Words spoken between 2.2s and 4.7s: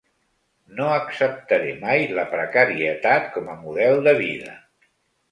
precarietat com a model de vida.